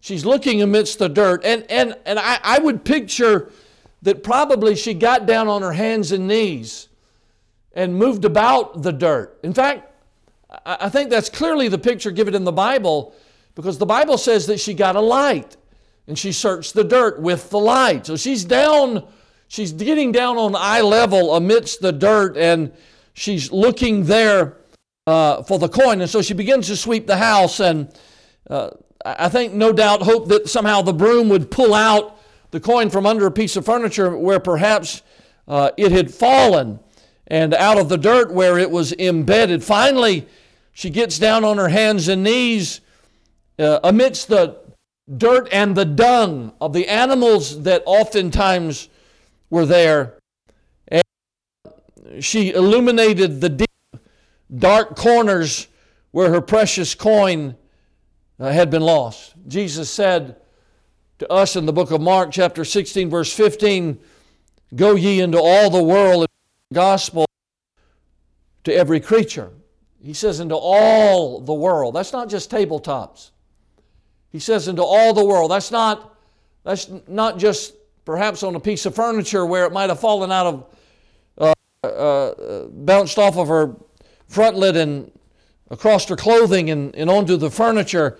[0.00, 1.44] She's looking amidst the dirt.
[1.44, 3.50] And, and, and I, I would picture
[4.02, 6.88] that probably she got down on her hands and knees
[7.72, 9.38] and moved about the dirt.
[9.42, 9.92] In fact,
[10.64, 13.14] I think that's clearly the picture given in the Bible
[13.58, 15.56] because the Bible says that she got a light
[16.06, 18.06] and she searched the dirt with the light.
[18.06, 19.04] So she's down,
[19.48, 22.72] she's getting down on eye level amidst the dirt and
[23.14, 24.58] she's looking there
[25.08, 26.00] uh, for the coin.
[26.00, 27.92] And so she begins to sweep the house and
[28.48, 28.70] uh,
[29.04, 32.16] I think no doubt hope that somehow the broom would pull out
[32.52, 35.02] the coin from under a piece of furniture where perhaps
[35.48, 36.78] uh, it had fallen
[37.26, 39.64] and out of the dirt where it was embedded.
[39.64, 40.28] Finally,
[40.72, 42.82] she gets down on her hands and knees
[43.58, 44.60] uh, amidst the
[45.16, 48.88] dirt and the dung of the animals that oftentimes
[49.50, 50.18] were there.
[50.88, 51.02] And
[52.20, 54.02] she illuminated the deep,
[54.54, 55.68] dark corners
[56.10, 57.56] where her precious coin
[58.38, 59.34] uh, had been lost.
[59.46, 60.36] Jesus said,
[61.18, 63.98] to us in the book of Mark, chapter 16, verse 15
[64.76, 66.28] Go ye into all the world and
[66.70, 67.26] the gospel
[68.64, 69.50] to every creature.
[70.00, 71.94] He says, into all the world.
[71.94, 73.30] That's not just tabletops.
[74.30, 75.50] He says, into all the world.
[75.50, 76.14] That's not,
[76.64, 80.46] that's not just perhaps on a piece of furniture where it might have fallen out
[80.46, 83.74] of, uh, uh, bounced off of her
[84.28, 85.10] front frontlet and
[85.70, 88.18] across her clothing and, and onto the furniture.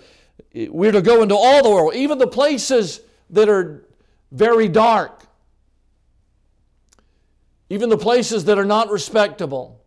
[0.53, 3.85] We're to go into all the world, even the places that are
[4.31, 5.23] very dark,
[7.69, 9.79] even the places that are not respectable,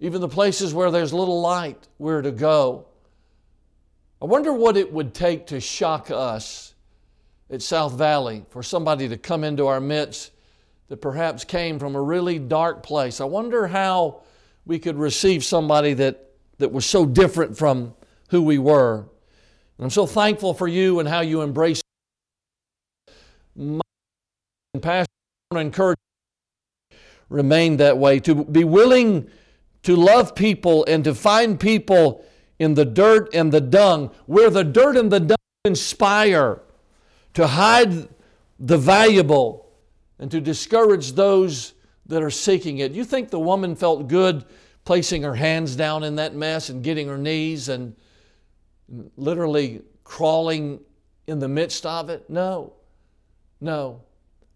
[0.00, 2.86] even the places where there's little light, we're to go.
[4.20, 6.74] I wonder what it would take to shock us
[7.50, 10.32] at South Valley for somebody to come into our midst
[10.88, 13.20] that perhaps came from a really dark place.
[13.20, 14.22] I wonder how
[14.64, 17.94] we could receive somebody that, that was so different from
[18.30, 19.00] who we were.
[19.78, 21.82] And I'm so thankful for you and how you embrace
[23.54, 23.80] my
[24.80, 25.06] passion.
[25.50, 25.96] I want to encourage
[27.28, 29.28] remain that way, to be willing
[29.82, 32.24] to love people and to find people
[32.58, 36.62] in the dirt and the dung, where the dirt and the dung inspire,
[37.34, 38.08] to hide
[38.58, 39.68] the valuable
[40.18, 41.74] and to discourage those
[42.06, 42.92] that are seeking it.
[42.92, 44.44] You think the woman felt good
[44.84, 47.94] placing her hands down in that mess and getting her knees and
[49.16, 50.80] literally crawling
[51.26, 52.30] in the midst of it?
[52.30, 52.72] No,
[53.60, 54.02] no.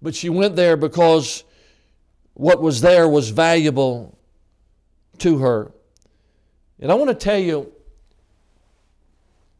[0.01, 1.45] But she went there because
[2.35, 4.17] what was there was valuable
[5.19, 5.73] to her.
[6.79, 7.71] And I want to tell you,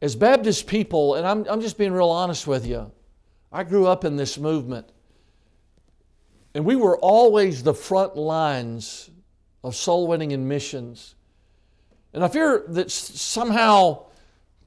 [0.01, 2.91] as Baptist people, and I'm, I'm just being real honest with you,
[3.51, 4.91] I grew up in this movement.
[6.53, 9.09] And we were always the front lines
[9.63, 11.15] of soul winning and missions.
[12.13, 14.05] And I fear that somehow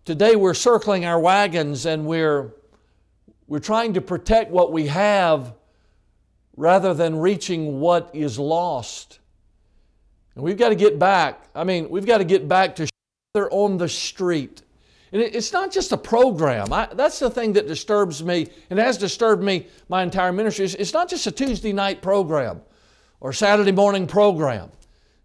[0.05, 2.55] today we're circling our wagons and we're,
[3.49, 5.55] we're trying to protect what we have
[6.57, 9.19] rather than reaching what is lost.
[10.37, 11.43] And we've got to get back.
[11.55, 12.89] I mean, we've got to get back to
[13.51, 14.63] on the street.
[15.15, 16.73] And it's not just a program.
[16.73, 20.65] I, that's the thing that disturbs me and has disturbed me my entire ministry.
[20.65, 22.61] It's, it's not just a Tuesday night program
[23.21, 24.73] or Saturday morning program.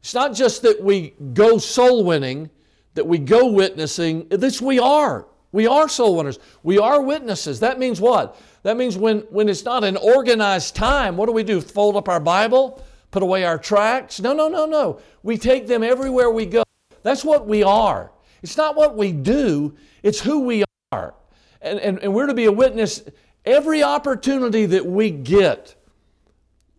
[0.01, 2.51] It's not just that we go soul winning,
[2.93, 4.27] that we go witnessing.
[4.29, 5.25] This we are.
[5.51, 6.37] We are soul winners.
[6.61, 7.59] We are witnesses.
[7.61, 8.39] That means what?
[8.61, 11.61] That means when, when it's not an organized time, what do we do?
[11.61, 12.83] Fold up our Bible?
[13.09, 14.19] Put away our tracts?
[14.19, 14.99] No, no, no, no.
[15.23, 16.61] We take them everywhere we go.
[17.01, 18.11] That's what we are.
[18.41, 21.13] It's not what we do, it's who we are.
[21.61, 23.03] And, and, and we're to be a witness
[23.45, 25.75] every opportunity that we get.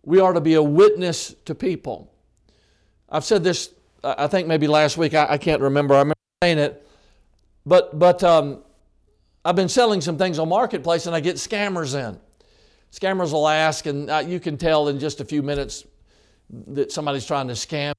[0.03, 2.11] We are to be a witness to people.
[3.09, 5.93] I've said this, I think maybe last week, I, I can't remember.
[5.93, 6.87] I remember saying it.
[7.65, 8.63] But, but um,
[9.45, 12.19] I've been selling some things on Marketplace and I get scammers in.
[12.91, 15.85] Scammers will ask, and uh, you can tell in just a few minutes
[16.67, 17.93] that somebody's trying to scam.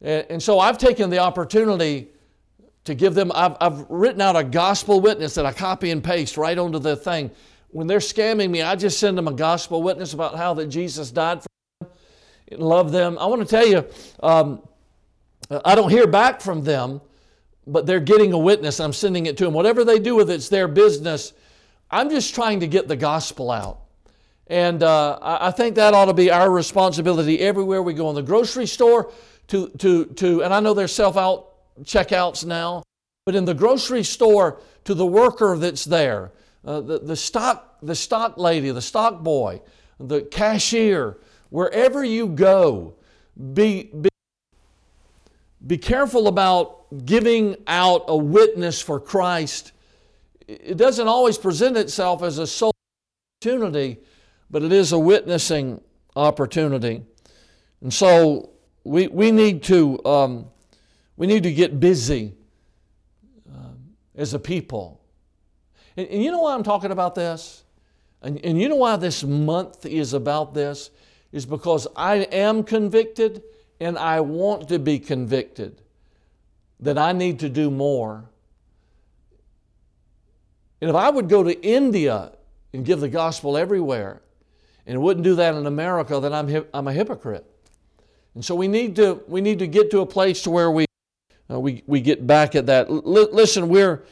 [0.00, 2.08] And, and so I've taken the opportunity
[2.86, 6.36] to give them, I've, I've written out a gospel witness that I copy and paste
[6.36, 7.30] right onto the thing.
[7.70, 11.10] When they're scamming me, I just send them a gospel witness about how that Jesus
[11.10, 11.48] died for
[11.80, 11.90] them
[12.52, 13.18] and love them.
[13.18, 13.84] I want to tell you,
[14.22, 14.62] um,
[15.64, 17.00] I don't hear back from them,
[17.66, 18.78] but they're getting a witness.
[18.78, 19.52] I'm sending it to them.
[19.52, 21.32] Whatever they do with it, it's their business.
[21.90, 23.80] I'm just trying to get the gospel out.
[24.46, 28.22] And uh, I think that ought to be our responsibility everywhere we go in the
[28.22, 29.10] grocery store
[29.48, 32.82] to, to, to and I know they're self out checkouts now,
[33.24, 36.32] but in the grocery store to the worker that's there,
[36.64, 39.60] uh, the, the, stock, the stock lady, the stock boy,
[39.98, 41.18] the cashier,
[41.50, 42.94] wherever you go,
[43.54, 44.08] be, be,
[45.66, 49.72] be careful about giving out a witness for Christ.
[50.46, 52.72] It doesn't always present itself as a soul
[53.40, 53.98] opportunity,
[54.50, 55.80] but it is a witnessing
[56.14, 57.02] opportunity.
[57.80, 58.50] And so
[58.84, 60.46] we, we need to um,
[61.16, 62.34] we need to get busy
[63.52, 63.78] um,
[64.14, 65.00] as a people.
[65.96, 67.64] And, and, you know why I'm talking about this?
[68.22, 70.90] And, and you know why this month is about this?
[71.32, 73.42] Is because I am convicted
[73.80, 75.82] and I want to be convicted
[76.80, 78.24] that I need to do more.
[80.80, 82.32] And if I would go to India
[82.72, 84.20] and give the gospel everywhere
[84.86, 87.44] and wouldn't do that in America, then I'm, I'm a hypocrite.
[88.34, 90.85] And so we need to, we need to get to a place to where we
[91.50, 92.88] uh, we, we get back at that.
[92.88, 94.04] L- listen, we're,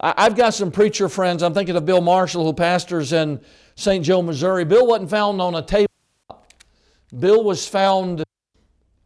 [0.00, 1.42] I, have got some preacher friends.
[1.42, 3.40] I'm thinking of Bill Marshall, who pastors in
[3.76, 4.04] St.
[4.04, 4.64] Joe, Missouri.
[4.64, 5.86] Bill wasn't found on a table.
[7.18, 8.24] Bill was found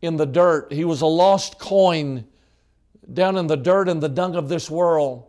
[0.02, 0.72] in the dirt.
[0.72, 2.24] He was a lost coin
[3.12, 5.26] down in the dirt and the dung of this world.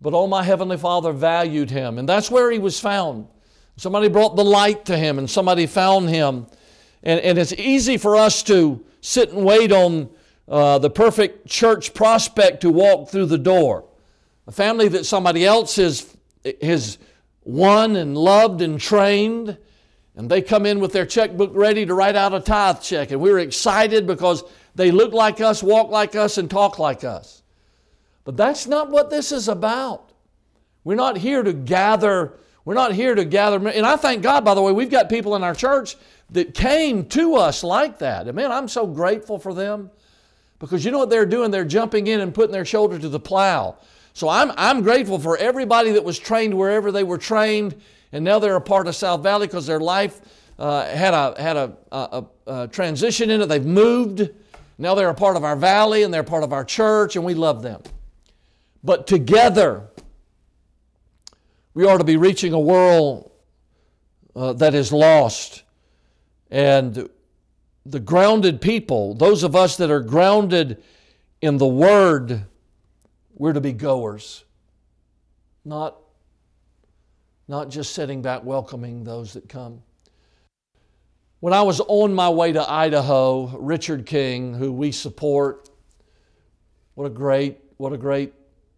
[0.00, 1.98] But oh, my Heavenly Father valued him.
[1.98, 3.28] And that's where he was found.
[3.76, 6.46] Somebody brought the light to him and somebody found him.
[7.02, 10.10] And, and it's easy for us to sit and wait on
[10.48, 13.84] uh, the perfect church prospect to walk through the door.
[14.46, 16.16] A family that somebody else has,
[16.60, 16.98] has
[17.44, 19.56] won and loved and trained,
[20.16, 23.12] and they come in with their checkbook ready to write out a tithe check.
[23.12, 27.04] And we are excited because they look like us, walk like us, and talk like
[27.04, 27.42] us.
[28.24, 30.12] But that's not what this is about.
[30.84, 32.38] We're not here to gather.
[32.64, 33.68] We're not here to gather.
[33.68, 35.96] And I thank God, by the way, we've got people in our church
[36.30, 38.26] that came to us like that.
[38.26, 39.90] And man, I'm so grateful for them.
[40.62, 41.50] Because you know what they're doing?
[41.50, 43.78] They're jumping in and putting their shoulder to the plow.
[44.12, 47.74] So I'm, I'm grateful for everybody that was trained wherever they were trained,
[48.12, 50.20] and now they're a part of South Valley because their life
[50.60, 53.46] uh, had, a, had a, a, a transition in it.
[53.46, 54.30] They've moved.
[54.78, 57.34] Now they're a part of our valley and they're part of our church, and we
[57.34, 57.82] love them.
[58.84, 59.88] But together,
[61.74, 63.32] we are to be reaching a world
[64.36, 65.64] uh, that is lost.
[66.52, 67.08] And
[67.84, 70.82] the grounded people, those of us that are grounded
[71.40, 72.44] in the Word,
[73.34, 74.44] we're to be goers,
[75.64, 75.96] not,
[77.48, 79.82] not just sitting back welcoming those that come.
[81.40, 85.68] When I was on my way to Idaho, Richard King, who we support,
[86.94, 88.32] what a great, what a great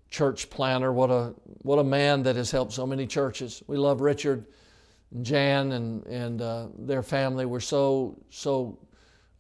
[0.09, 3.62] church planner, what a, what a man that has helped so many churches.
[3.66, 4.46] We love Richard
[5.12, 7.44] and Jan and, and uh, their family.
[7.44, 8.78] We're so, so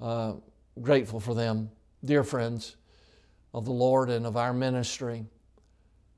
[0.00, 0.34] uh,
[0.80, 1.70] grateful for them,
[2.04, 2.76] dear friends
[3.52, 5.24] of the Lord and of our ministry.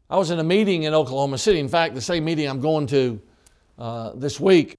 [0.08, 1.58] I was in a meeting in Oklahoma City.
[1.58, 3.20] In fact, the same meeting I'm going to
[3.78, 4.74] uh, this week.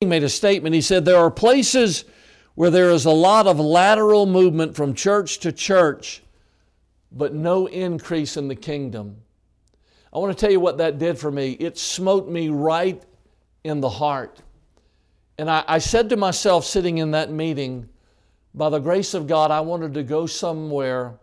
[0.00, 0.74] He made a statement.
[0.74, 2.04] He said, There are places
[2.54, 6.22] where there is a lot of lateral movement from church to church,
[7.10, 9.16] but no increase in the kingdom.
[10.12, 11.52] I want to tell you what that did for me.
[11.52, 13.02] It smote me right
[13.64, 14.40] in the heart.
[15.38, 17.88] And I, I said to myself, sitting in that meeting,
[18.54, 21.18] by the grace of God, I wanted to go somewhere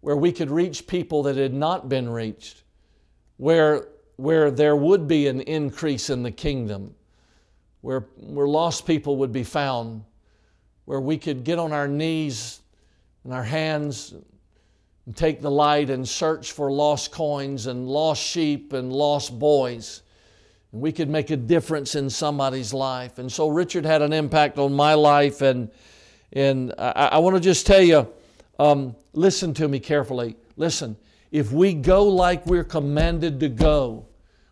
[0.00, 2.62] where we could reach people that had not been reached,
[3.36, 6.94] where, where there would be an increase in the kingdom,
[7.82, 10.02] where, where lost people would be found,
[10.86, 12.60] where we could get on our knees
[13.24, 14.14] and our hands
[15.06, 20.02] and take the light and search for lost coins and lost sheep and lost boys.
[20.72, 23.18] And we could make a difference in somebody's life.
[23.18, 25.42] And so Richard had an impact on my life.
[25.42, 25.70] And,
[26.34, 28.08] and I, I want to just tell you
[28.58, 30.36] um, listen to me carefully.
[30.56, 30.96] Listen,
[31.30, 34.06] if we go like we're commanded to go,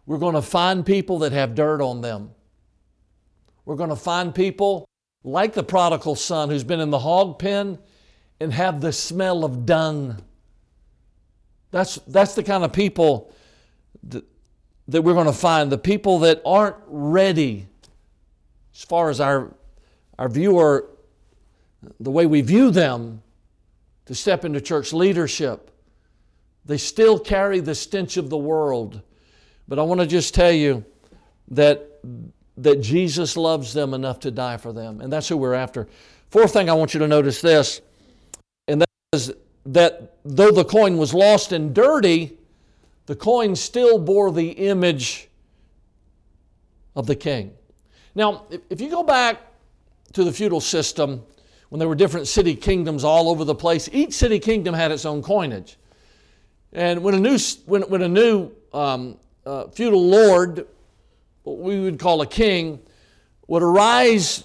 [0.06, 2.30] we're going to find people that have dirt on them.
[3.64, 4.88] We're going to find people
[5.22, 7.78] like the prodigal son who's been in the hog pen
[8.40, 10.20] and have the smell of dung.
[11.70, 13.32] That's, that's the kind of people
[14.02, 14.24] that,
[14.88, 15.70] that we're going to find.
[15.70, 17.68] The people that aren't ready,
[18.74, 19.54] as far as our,
[20.18, 20.90] our viewer,
[22.00, 23.22] the way we view them,
[24.06, 25.70] to step into church leadership.
[26.64, 29.00] They still carry the stench of the world.
[29.68, 30.84] But I want to just tell you
[31.48, 31.88] that
[32.56, 35.00] that Jesus loves them enough to die for them.
[35.00, 35.88] And that's who we're after.
[36.30, 37.80] Fourth thing I want you to notice this,
[38.68, 39.32] and that is
[39.66, 42.36] that though the coin was lost and dirty,
[43.06, 45.28] the coin still bore the image
[46.96, 47.52] of the king.
[48.14, 49.40] Now, if you go back
[50.12, 51.22] to the feudal system,
[51.72, 55.06] when there were different city kingdoms all over the place, each city kingdom had its
[55.06, 55.78] own coinage.
[56.74, 59.16] And when a new, when, when a new um,
[59.46, 60.66] uh, feudal lord
[61.44, 62.78] what we would call a king,
[63.46, 64.44] would arise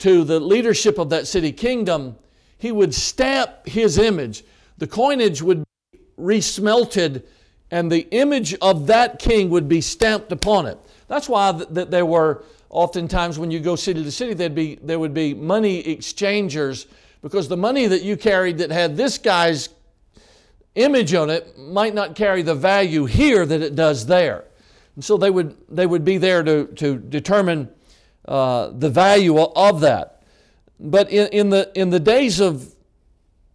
[0.00, 2.16] to the leadership of that city kingdom,
[2.58, 4.44] he would stamp his image.
[4.76, 7.22] The coinage would be resmelted,
[7.70, 10.76] and the image of that king would be stamped upon it.
[11.08, 14.98] That's why that there were oftentimes when you go city to city, there'd be, there
[14.98, 16.86] would be money exchangers
[17.20, 19.68] because the money that you carried that had this guy's
[20.76, 24.44] image on it might not carry the value here that it does there.
[24.94, 27.68] And so they would, they would be there to, to determine
[28.26, 30.22] uh, the value of that.
[30.78, 32.74] But in, in, the, in the days of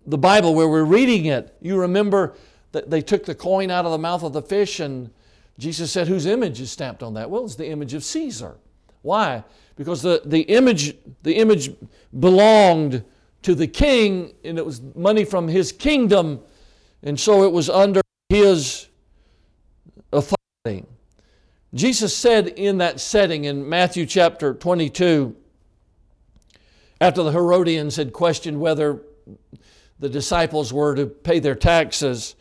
[0.05, 2.35] the Bible where we're reading it, you remember
[2.73, 5.09] that they took the coin out of the mouth of the fish, and
[5.57, 7.29] Jesus said, Whose image is stamped on that?
[7.29, 8.57] Well, it's the image of Caesar.
[9.05, 9.43] Why?
[9.75, 11.69] Because the, the, image, the image
[12.19, 13.03] belonged
[13.43, 16.39] to the king, and it was money from his kingdom,
[17.03, 18.87] and so it was under his
[20.11, 20.87] authority.
[21.75, 25.35] Jesus said in that setting in Matthew chapter 22,
[26.99, 29.03] after the Herodians had questioned whether
[29.99, 32.35] the disciples were to pay their taxes,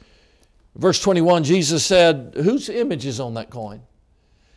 [0.76, 3.82] verse 21, Jesus said, Whose image is on that coin?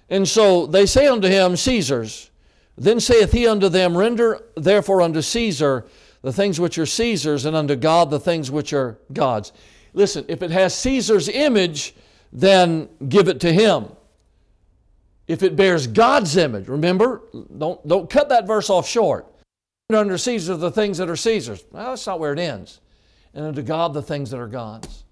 [0.09, 2.29] And so they say unto him, Caesar's.
[2.77, 5.85] Then saith he unto them, Render therefore unto Caesar
[6.21, 9.51] the things which are Caesar's, and unto God the things which are God's.
[9.93, 11.95] Listen, if it has Caesar's image,
[12.31, 13.87] then give it to him
[15.27, 16.67] if it bears God's image.
[16.67, 17.21] Remember,
[17.57, 19.27] don't, don't cut that verse off short.
[19.89, 21.63] Under Caesar, the things that are Caesar's.
[21.71, 22.81] Well, that's not where it ends.
[23.33, 25.03] And unto God, the things that are God's.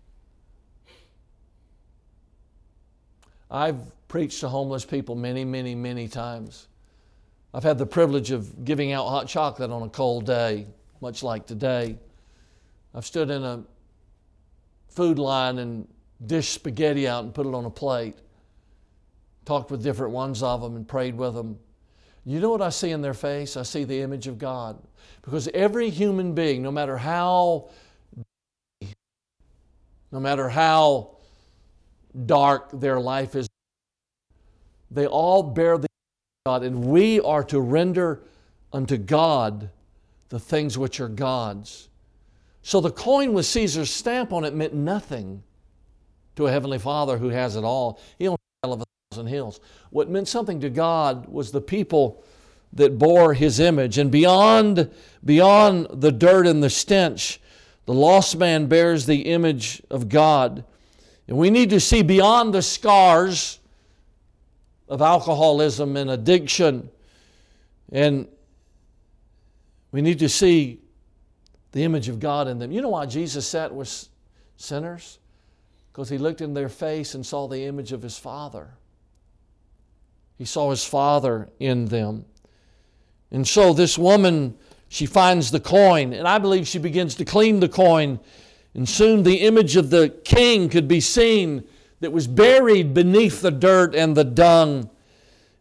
[3.49, 3.79] I've
[4.15, 6.69] preached to homeless people many, many, many times.
[7.53, 10.67] I've had the privilege of giving out hot chocolate on a cold day,
[11.01, 11.97] much like today.
[12.93, 13.61] I've stood in a
[14.87, 15.85] food line and
[16.25, 18.15] dished spaghetti out and put it on a plate
[19.43, 21.59] talked with different ones of them and prayed with them.
[22.23, 23.57] You know what I see in their face?
[23.57, 24.81] I see the image of God.
[25.23, 27.67] Because every human being, no matter how
[30.09, 31.17] no matter how
[32.25, 33.49] dark their life is,
[34.91, 35.87] they all bear the
[36.45, 38.21] God, and we are to render
[38.71, 39.69] unto God
[40.29, 41.89] the things which are God's.
[42.61, 45.43] So the coin with Caesar's stamp on it meant nothing
[46.35, 47.99] to a heavenly Father who has it all.
[48.17, 48.37] He only
[49.15, 49.59] thousand hills.
[49.91, 52.23] What meant something to God was the people
[52.73, 53.97] that bore his image.
[53.97, 54.91] And beyond,
[55.23, 57.39] beyond the dirt and the stench,
[57.85, 60.65] the lost man bears the image of God.
[61.27, 63.59] And we need to see beyond the scars
[64.87, 66.89] of alcoholism and addiction.
[67.91, 68.27] And
[69.91, 70.81] we need to see
[71.71, 72.71] the image of God in them.
[72.71, 74.07] You know why Jesus sat with
[74.57, 75.19] sinners?
[75.91, 78.69] Because he looked in their face and saw the image of his Father.
[80.37, 82.25] He saw his Father in them.
[83.31, 84.57] And so this woman,
[84.89, 88.19] she finds the coin, and I believe she begins to clean the coin.
[88.73, 91.63] And soon the image of the king could be seen
[91.99, 94.89] that was buried beneath the dirt and the dung.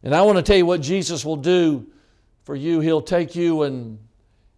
[0.02, 1.86] And I want to tell you what Jesus will do
[2.44, 2.80] for you.
[2.80, 3.98] He'll take you and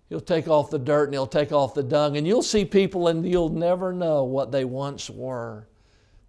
[0.08, 2.16] he'll take off the dirt and he'll take off the dung.
[2.16, 5.66] And you'll see people and you'll never know what they once were,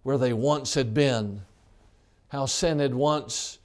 [0.02, 1.42] where they once had been,
[2.28, 3.58] how sin had once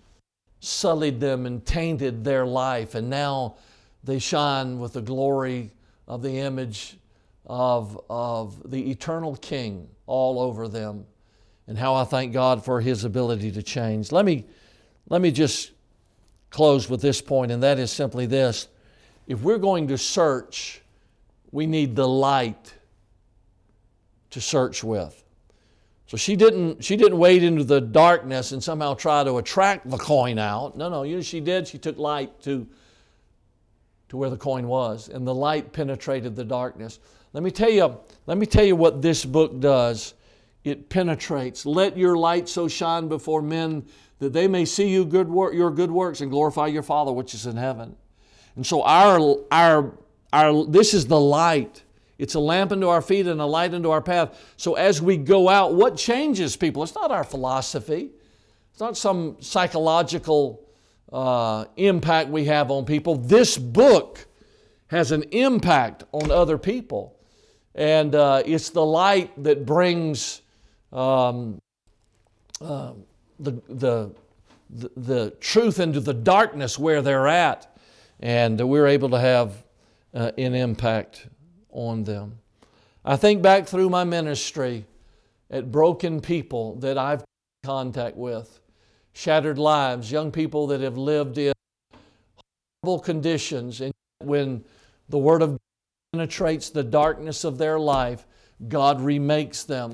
[0.60, 2.96] sullied them and tainted their life.
[2.96, 3.56] And now
[4.04, 5.72] they shine with the glory
[6.08, 6.98] of the image
[7.46, 11.06] of, of the eternal King all over them.
[11.68, 14.12] And how I thank God for His ability to change.
[14.12, 14.46] Let me,
[15.10, 15.72] let me just
[16.50, 18.68] close with this point, and that is simply this.
[19.28, 20.82] If we're going to search,
[21.52, 22.74] we need the light
[24.32, 25.24] to search with.
[26.08, 29.98] So she didn't, she didn't wade into the darkness and somehow try to attract the
[29.98, 30.78] coin out.
[30.78, 31.68] No, no, you know she did?
[31.68, 32.68] She took light to,
[34.10, 37.00] to where the coin was, and the light penetrated the darkness.
[37.34, 37.98] Let me tell you,
[38.28, 40.14] let me tell you what this book does.
[40.64, 41.66] It penetrates.
[41.66, 43.86] Let your light so shine before men
[44.20, 47.46] that they may see you good your good works and glorify your Father which is
[47.46, 47.96] in heaven.
[48.56, 49.98] And so our, our,
[50.32, 51.84] our, this is the light.
[52.18, 54.54] It's a lamp unto our feet and a light unto our path.
[54.56, 56.84] So as we go out, what changes people?
[56.84, 58.12] It's not our philosophy.
[58.72, 60.64] It's not some psychological
[61.12, 63.16] uh, impact we have on people.
[63.16, 64.26] This book
[64.88, 67.20] has an impact on other people.
[67.76, 70.43] And uh, it's the light that brings
[70.94, 71.60] um,
[72.62, 72.94] uh,
[73.40, 74.12] the, the,
[74.70, 77.76] the, truth into the darkness where they're at.
[78.20, 79.64] And we're able to have
[80.14, 81.28] uh, an impact
[81.72, 82.40] on them.
[83.04, 84.86] I think back through my ministry
[85.50, 87.24] at broken people that I've
[87.64, 88.60] contact with,
[89.14, 91.54] shattered lives, young people that have lived in
[92.84, 93.82] horrible conditions.
[93.82, 94.64] And when
[95.10, 95.60] the Word of God
[96.12, 98.28] penetrates the darkness of their life,
[98.68, 99.94] God remakes them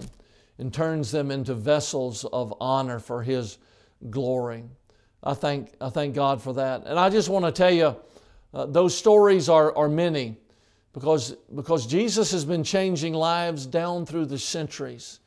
[0.60, 3.58] and turns them into vessels of honor for His
[4.10, 4.66] glory.
[5.24, 6.84] I thank, I thank God for that.
[6.86, 7.96] And I just want to tell you,
[8.54, 10.38] uh, those stories are, are many
[10.94, 15.20] because, because Jesus has been changing lives down through the centuries.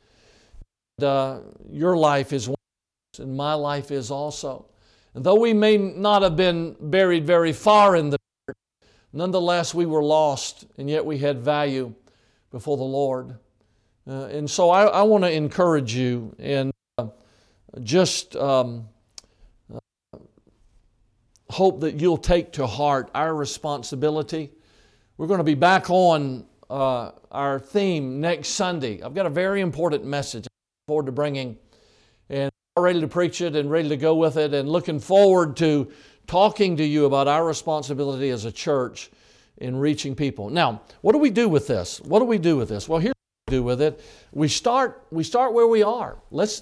[0.97, 2.55] And, uh, your life is one,
[3.19, 4.65] and my life is also.
[5.15, 8.17] And though we may not have been buried very far in the
[8.47, 8.57] dirt,
[9.13, 11.93] nonetheless we were lost, and yet we had value
[12.51, 13.37] before the Lord.
[14.07, 17.07] Uh, and so I, I want to encourage you and uh,
[17.81, 18.89] just um,
[19.73, 19.79] uh,
[21.49, 24.51] hope that you'll take to heart our responsibility.
[25.17, 29.01] We're going to be back on uh, our theme next Sunday.
[29.01, 31.57] I've got a very important message I'm forward to bringing,
[32.29, 35.91] and ready to preach it and ready to go with it, and looking forward to
[36.27, 39.11] talking to you about our responsibility as a church
[39.57, 40.49] in reaching people.
[40.49, 42.01] Now, what do we do with this?
[42.01, 42.89] What do we do with this?
[42.89, 43.12] Well, here's
[43.55, 44.01] do with it.
[44.31, 46.17] We start, we start where we are.
[46.31, 46.61] Let's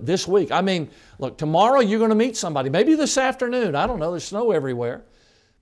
[0.00, 0.50] this week.
[0.50, 2.70] I mean, look, tomorrow you're going to meet somebody.
[2.70, 3.74] Maybe this afternoon.
[3.74, 4.10] I don't know.
[4.10, 5.04] There's snow everywhere.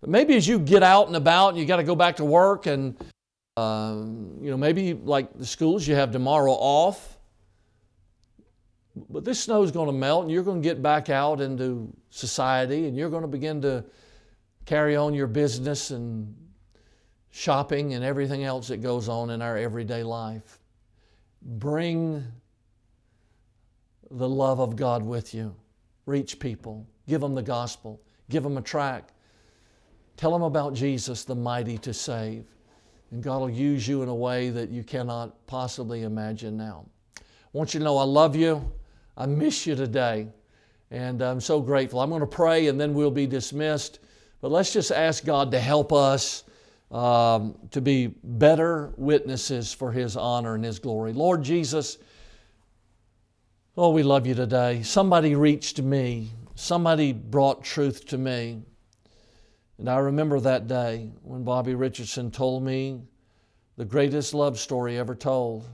[0.00, 2.24] But maybe as you get out and about, and you got to go back to
[2.24, 2.96] work, and
[3.56, 7.18] um, you know, maybe like the schools, you have tomorrow off.
[9.10, 11.92] But this snow is going to melt, and you're going to get back out into
[12.08, 13.84] society, and you're going to begin to
[14.64, 16.34] carry on your business and
[17.30, 20.59] shopping and everything else that goes on in our everyday life.
[21.42, 22.24] Bring
[24.10, 25.54] the love of God with you.
[26.06, 26.86] Reach people.
[27.08, 28.00] Give them the gospel.
[28.28, 29.12] Give them a tract.
[30.16, 32.44] Tell them about Jesus, the mighty to save.
[33.10, 36.86] And God will use you in a way that you cannot possibly imagine now.
[37.18, 37.22] I
[37.52, 38.70] want you to know I love you.
[39.16, 40.28] I miss you today.
[40.90, 42.00] And I'm so grateful.
[42.00, 44.00] I'm going to pray and then we'll be dismissed.
[44.40, 46.44] But let's just ask God to help us
[46.90, 51.12] um, to be better witnesses for His honor and His glory.
[51.12, 51.98] Lord Jesus,
[53.76, 54.82] oh, we love you today.
[54.82, 58.62] Somebody reached me, somebody brought truth to me.
[59.78, 63.00] And I remember that day when Bobby Richardson told me
[63.76, 65.66] the greatest love story ever told.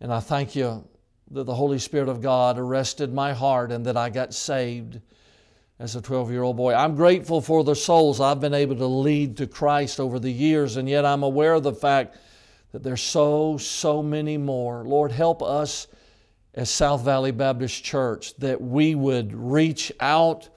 [0.00, 0.86] And I thank you
[1.30, 5.00] that the Holy Spirit of God arrested my heart and that I got saved
[5.78, 6.74] as a 12 year old boy.
[6.74, 10.76] I'm grateful for the souls I've been able to lead to Christ over the years,
[10.76, 12.16] and yet I'm aware of the fact
[12.72, 14.84] that there's so, so many more.
[14.84, 15.86] Lord, help us
[16.54, 20.48] as South Valley Baptist Church that we would reach out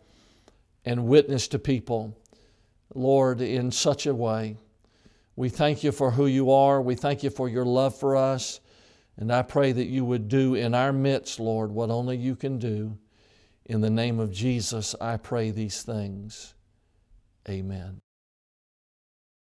[0.85, 2.17] and witness to people,
[2.95, 4.55] Lord, in such a way.
[5.35, 6.81] We thank you for who you are.
[6.81, 8.59] We thank you for your love for us.
[9.17, 12.57] And I pray that you would do in our midst, Lord, what only you can
[12.57, 12.97] do.
[13.69, 16.55] In the name of Jesus, I pray these things.
[17.47, 17.99] Amen.